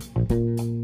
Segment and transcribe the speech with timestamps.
[0.00, 0.83] Thank you.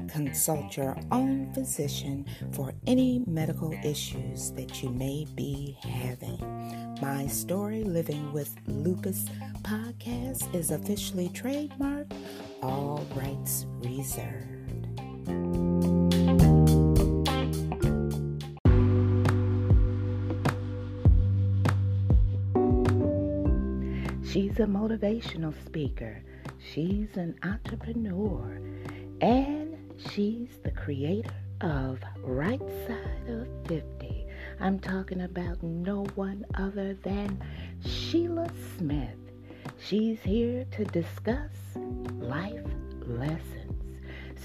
[0.09, 6.39] consult your own physician for any medical issues that you may be having.
[7.01, 9.25] My Story Living with Lupus
[9.63, 12.13] podcast is officially trademarked,
[12.61, 14.51] all rights reserved.
[24.31, 26.23] She's a motivational speaker.
[26.71, 28.61] She's an entrepreneur.
[30.09, 34.25] She's the creator of Right Side of 50.
[34.59, 37.41] I'm talking about no one other than
[37.85, 39.15] Sheila Smith.
[39.79, 41.51] She's here to discuss
[42.19, 42.65] life
[43.05, 43.99] lessons.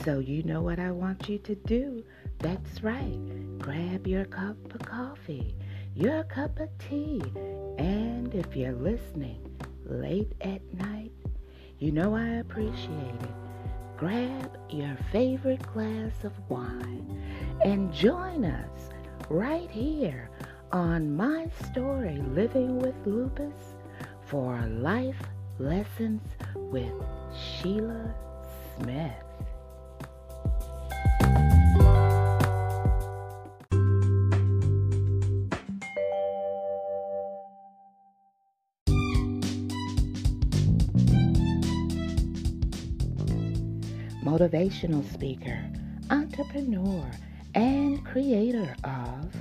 [0.04, 2.04] So, you know what I want you to do?
[2.38, 3.58] That's right.
[3.58, 5.54] Grab your cup of coffee,
[5.94, 7.22] your cup of tea,
[7.78, 9.40] and if you're listening,
[9.84, 11.12] late at night,
[11.78, 13.45] you know I appreciate it.
[13.96, 17.22] Grab your favorite glass of wine
[17.64, 18.90] and join us
[19.30, 20.28] right here
[20.70, 23.74] on My Story Living with Lupus
[24.26, 25.22] for Life
[25.58, 26.20] Lessons
[26.54, 26.92] with
[27.34, 28.14] Sheila
[28.76, 29.25] Smith.
[44.36, 45.58] Motivational speaker,
[46.10, 47.10] entrepreneur,
[47.54, 49.34] and creator of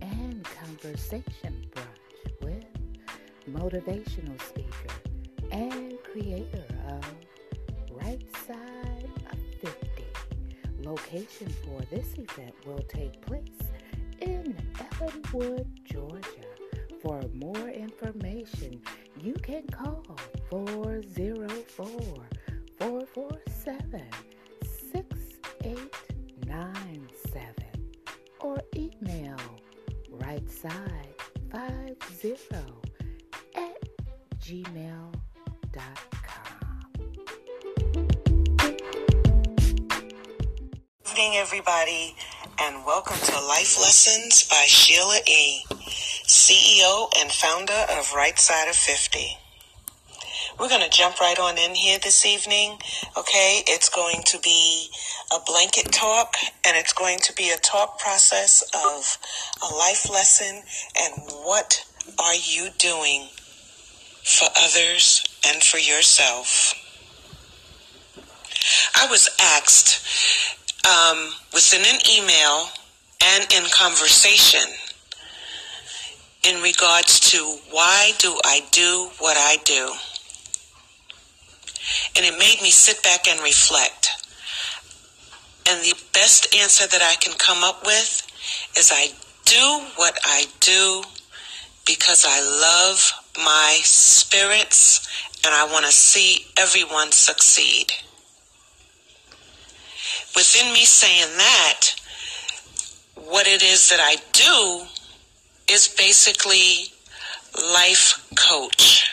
[0.00, 2.64] and Conversation Brunch with
[3.50, 4.94] motivational speaker
[5.50, 7.04] and creator of
[7.90, 10.04] Right Side of 50.
[10.80, 13.58] Location for this event will take place
[14.22, 16.46] in Ellenwood, Georgia.
[17.02, 18.80] For more information,
[19.20, 20.06] you can call
[20.50, 21.86] 404
[22.78, 24.06] 447
[24.92, 27.54] 6897
[28.40, 29.36] or email
[30.10, 32.64] rightside50
[33.56, 33.82] at
[34.38, 35.12] gmail.com.
[41.22, 42.16] evening, everybody,
[42.64, 45.64] and welcome to Life Lessons by Sheila E.,
[46.28, 49.36] CEO and founder of Right Side of 50.
[50.60, 52.78] We're going to jump right on in here this evening,
[53.18, 53.62] okay?
[53.66, 54.86] It's going to be
[55.34, 59.18] a blanket talk, and it's going to be a talk process of
[59.68, 60.62] a life lesson
[61.00, 61.84] and what
[62.20, 63.26] are you doing
[64.22, 66.74] for others and for yourself.
[68.94, 70.02] I was asked
[70.86, 72.68] um, within an email
[73.22, 74.68] and in conversation
[76.44, 77.38] in regards to
[77.70, 79.92] why do I do what I do?
[82.16, 84.08] And it made me sit back and reflect.
[85.68, 88.26] And the best answer that I can come up with
[88.76, 89.08] is I
[89.44, 91.02] do what I do
[91.86, 95.08] because I love my spirits
[95.44, 97.92] and I want to see everyone succeed
[100.34, 101.90] within me saying that,
[103.14, 104.86] what it is that I do
[105.72, 106.92] is basically
[107.72, 109.10] life coach.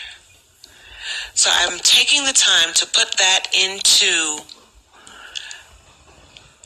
[1.34, 4.44] So I'm taking the time to put that into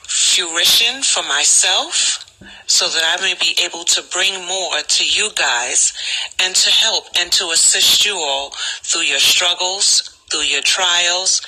[0.08, 2.20] fruition for myself
[2.66, 5.94] so that I may be able to bring more to you guys
[6.42, 8.52] and to help and to assist you all
[8.82, 11.42] through your struggles, through your trials,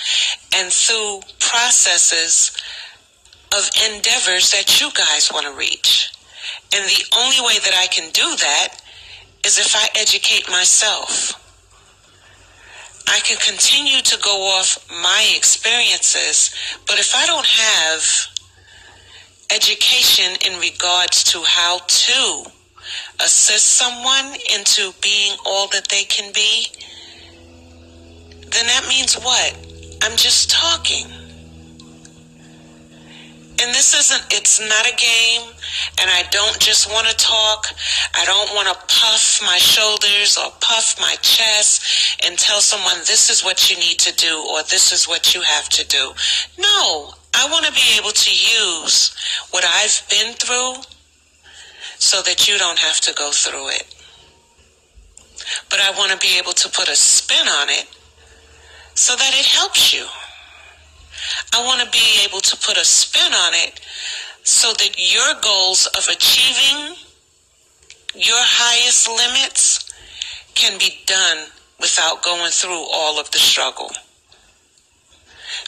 [0.55, 2.55] and through processes
[3.55, 6.11] of endeavors that you guys want to reach.
[6.73, 8.81] And the only way that I can do that
[9.45, 11.41] is if I educate myself.
[13.07, 16.53] I can continue to go off my experiences,
[16.87, 18.03] but if I don't have
[19.53, 22.51] education in regards to how to
[23.23, 26.67] assist someone into being all that they can be,
[28.49, 29.55] then that means what?
[30.01, 31.24] I'm just talking.
[33.65, 35.49] And this isn't, it's not a game,
[35.99, 37.65] and I don't just want to talk.
[38.13, 43.31] I don't want to puff my shoulders or puff my chest and tell someone this
[43.31, 46.13] is what you need to do or this is what you have to do.
[46.59, 49.15] No, I want to be able to use
[49.49, 50.83] what I've been through
[51.97, 53.95] so that you don't have to go through it.
[55.71, 57.87] But I want to be able to put a spin on it
[58.93, 60.05] so that it helps you.
[61.53, 63.79] I want to be able to put a spin on it
[64.43, 66.95] so that your goals of achieving
[68.15, 69.91] your highest limits
[70.53, 71.47] can be done
[71.79, 73.91] without going through all of the struggle.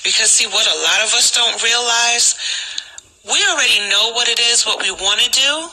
[0.04, 2.36] Because, see, what a lot of us don't realize,
[3.25, 5.68] we already know what it is, what we want to do.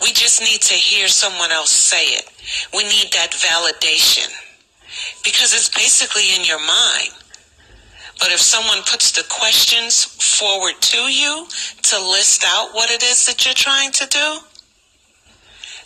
[0.00, 2.24] We just need to hear someone else say it.
[2.72, 4.32] We need that validation
[5.22, 7.12] because it's basically in your mind.
[8.18, 11.46] But if someone puts the questions forward to you
[11.82, 14.38] to list out what it is that you're trying to do,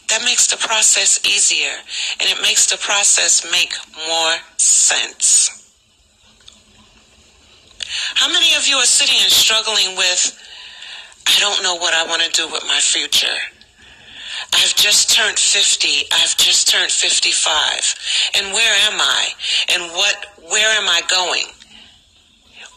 [0.08, 1.72] that makes the process easier
[2.20, 3.72] and it makes the process make
[4.08, 5.58] more sense.
[8.14, 10.38] How many of you are sitting and struggling with,
[11.26, 13.38] I don't know what I want to do with my future?
[14.54, 15.88] I've just turned 50.
[16.12, 18.32] I've just turned 55.
[18.36, 19.28] And where am I?
[19.70, 21.46] And what, where am I going?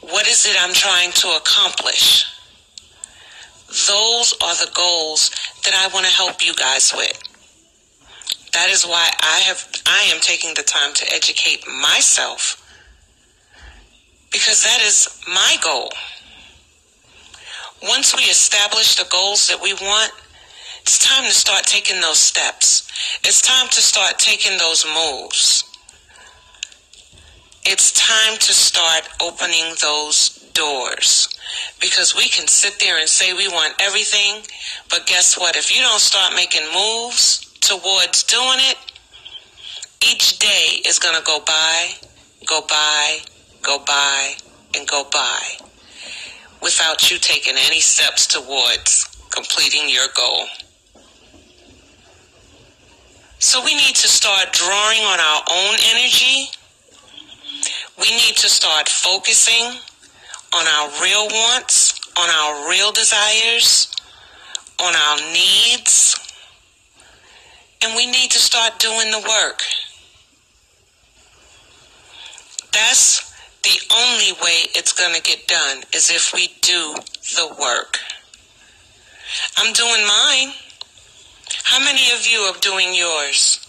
[0.10, 2.28] What is it I'm trying to accomplish?
[3.68, 5.32] Those are the goals
[5.64, 7.20] that I want to help you guys with.
[8.54, 12.62] That is why I have, I am taking the time to educate myself
[14.32, 15.90] because that is my goal.
[17.84, 20.12] Once we establish the goals that we want,
[20.82, 22.88] it's time to start taking those steps.
[23.24, 25.64] It's time to start taking those moves.
[27.68, 31.28] It's time to start opening those doors.
[31.82, 34.44] Because we can sit there and say we want everything,
[34.92, 35.56] but guess what?
[35.56, 38.78] If you don't start making moves towards doing it,
[40.00, 41.90] each day is going to go by,
[42.46, 43.18] go by,
[43.64, 44.36] go by,
[44.76, 45.40] and go by
[46.62, 50.46] without you taking any steps towards completing your goal.
[53.40, 56.50] So we need to start drawing on our own energy.
[57.98, 59.80] We need to start focusing
[60.54, 63.92] on our real wants, on our real desires,
[64.82, 66.20] on our needs.
[67.82, 69.62] And we need to start doing the work.
[72.72, 73.34] That's
[73.64, 76.96] the only way it's going to get done is if we do
[77.36, 78.00] the work.
[79.58, 80.54] I'm doing mine.
[81.64, 83.66] How many of you are doing yours?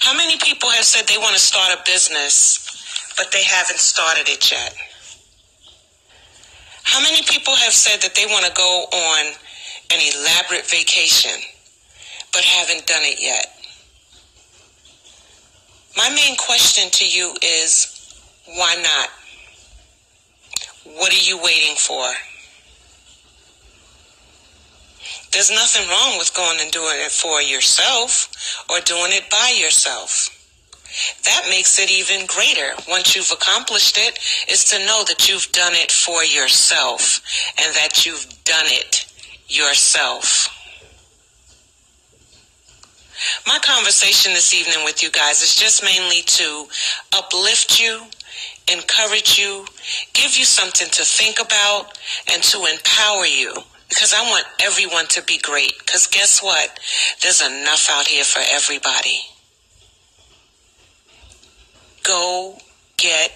[0.00, 2.81] How many people have said they want to start a business,
[3.16, 4.74] but they haven't started it yet?
[6.82, 9.26] How many people have said that they want to go on
[9.92, 11.40] an elaborate vacation,
[12.32, 13.46] but haven't done it yet?
[15.96, 18.14] My main question to you is,
[18.46, 19.08] why not?
[20.96, 22.04] What are you waiting for?
[25.32, 30.28] There's nothing wrong with going and doing it for yourself or doing it by yourself.
[31.24, 34.18] That makes it even greater once you've accomplished it
[34.48, 37.20] is to know that you've done it for yourself
[37.58, 39.06] and that you've done it
[39.48, 40.48] yourself.
[43.46, 46.66] My conversation this evening with you guys is just mainly to
[47.16, 48.02] uplift you,
[48.72, 49.64] encourage you,
[50.12, 51.98] give you something to think about,
[52.32, 53.54] and to empower you.
[53.88, 55.74] Because I want everyone to be great.
[55.78, 56.80] Because guess what?
[57.20, 59.20] There's enough out here for everybody.
[62.02, 62.58] Go
[62.96, 63.30] get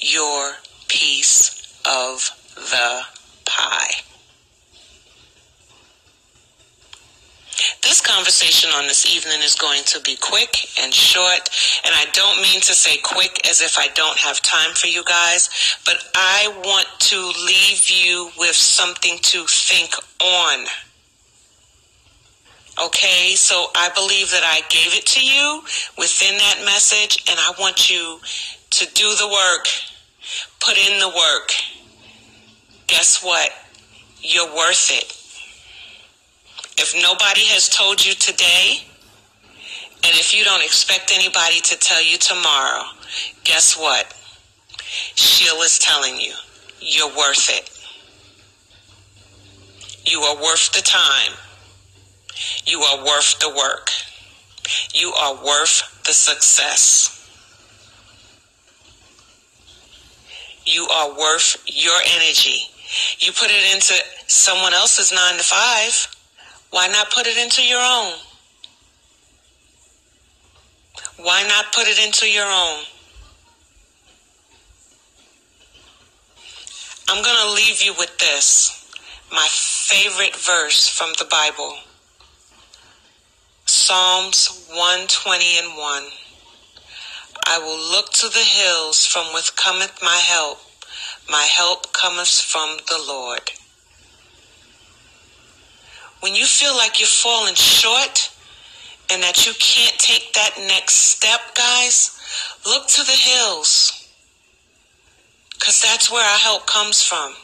[0.00, 0.52] your
[0.88, 3.02] piece of the
[3.44, 3.90] pie.
[7.82, 11.50] This conversation on this evening is going to be quick and short,
[11.84, 15.04] and I don't mean to say quick as if I don't have time for you
[15.04, 15.50] guys,
[15.84, 20.66] but I want to leave you with something to think on.
[22.80, 25.62] Okay, so I believe that I gave it to you
[25.98, 28.18] within that message, and I want you
[28.70, 29.66] to do the work,
[30.60, 31.52] put in the work.
[32.86, 33.50] Guess what?
[34.20, 35.12] You're worth it
[36.78, 38.84] If nobody has told you today,
[40.04, 42.84] and if you don't expect anybody to tell you tomorrow,
[43.44, 44.14] guess what?
[45.14, 46.34] Sheila's telling you,
[46.80, 47.70] you're worth it.
[50.10, 51.32] You are worth the time.
[52.64, 53.90] You are worth the work.
[54.94, 57.18] You are worth the success.
[60.64, 62.62] You are worth your energy.
[63.18, 63.94] You put it into
[64.26, 66.08] someone else's nine to five.
[66.70, 68.14] Why not put it into your own?
[71.18, 72.84] Why not put it into your own?
[77.08, 78.78] I'm going to leave you with this
[79.30, 81.76] my favorite verse from the Bible
[83.84, 86.02] Psalms 120 and 1.
[87.48, 90.60] I will look to the hills from which cometh my help.
[91.28, 93.50] My help cometh from the Lord.
[96.20, 98.30] When you feel like you're falling short
[99.10, 102.16] and that you can't take that next step, guys,
[102.64, 104.08] look to the hills.
[105.54, 107.34] Because that's where our help comes from.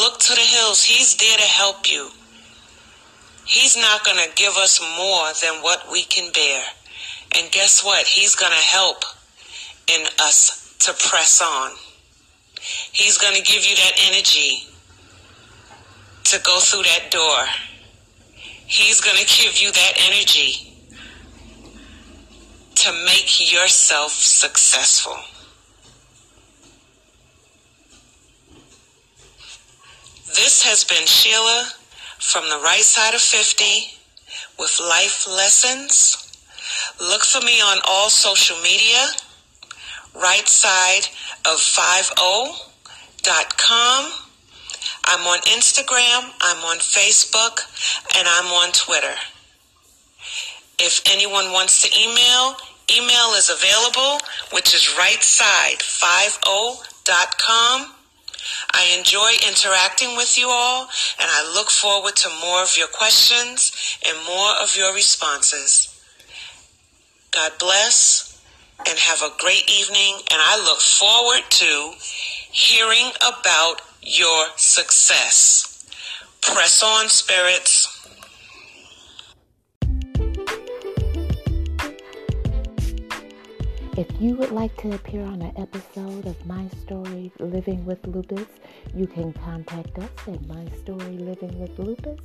[0.00, 0.82] Look to the hills.
[0.82, 2.08] He's there to help you.
[3.48, 6.62] He's not going to give us more than what we can bear.
[7.34, 8.06] And guess what?
[8.06, 9.04] He's going to help
[9.86, 11.70] in us to press on.
[12.92, 14.66] He's going to give you that energy
[16.24, 17.46] to go through that door.
[18.66, 20.70] He's going to give you that energy
[22.74, 25.16] to make yourself successful.
[30.26, 31.72] This has been Sheila
[32.18, 33.64] from the right side of 50
[34.58, 36.16] with life lessons.
[37.00, 39.08] Look for me on all social media,
[40.14, 41.08] right side
[41.46, 42.52] of 50.com.
[45.04, 47.62] I'm on Instagram, I'm on Facebook,
[48.16, 49.14] and I'm on Twitter.
[50.78, 52.56] If anyone wants to email,
[52.94, 54.20] email is available,
[54.52, 56.78] which is right side 50.com.
[58.72, 60.82] I enjoy interacting with you all,
[61.20, 65.94] and I look forward to more of your questions and more of your responses.
[67.30, 68.42] God bless
[68.86, 71.92] and have a great evening, and I look forward to
[72.50, 75.84] hearing about your success.
[76.40, 77.97] Press on, spirits.
[83.98, 88.46] If you would like to appear on an episode of My Story Living with Lupus,
[88.94, 92.20] you can contact us at mystorylivingwithlupus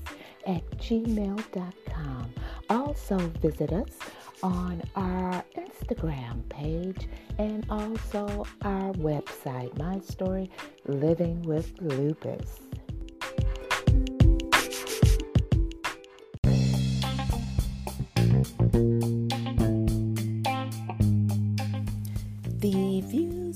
[0.46, 2.34] at gmail.com.
[2.70, 3.98] Also visit us
[4.44, 7.08] on our Instagram page
[7.40, 10.52] and also our website, My Story
[10.86, 12.60] Living with Lupus.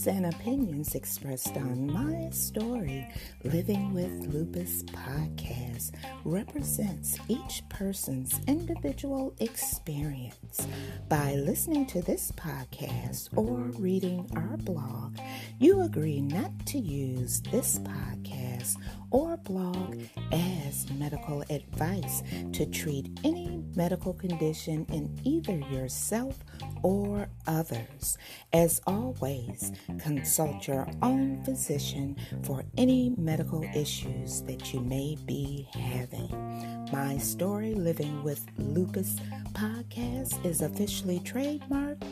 [0.08, 3.08] And opinions expressed on my story,
[3.46, 5.92] Living with Lupus podcast,
[6.26, 10.68] represents each person's individual experience.
[11.08, 15.18] By listening to this podcast or reading our blog,
[15.58, 18.76] you agree not to use this podcast
[19.12, 20.00] or blog
[20.32, 22.24] as medical advice
[22.54, 26.44] to treat any medical condition in either yourself
[26.84, 28.18] or others.
[28.54, 36.88] As always, consult your own physician for any medical issues that you may be having.
[36.92, 39.18] My Story Living with Lupus
[39.54, 42.04] podcast is officially trademarked,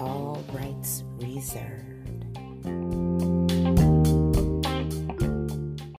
[0.00, 3.03] all rights reserved.